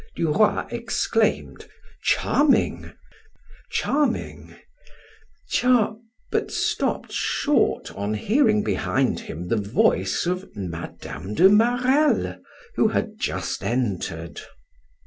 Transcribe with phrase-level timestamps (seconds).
[0.15, 1.69] Duroy exclaimed:
[2.01, 2.91] "Charming,
[3.69, 4.55] charming,
[5.47, 5.95] char"
[6.31, 11.33] but stopped short on hearing behind him the voice of Mme.
[11.35, 12.39] de Marelle
[12.77, 14.41] who had just entered.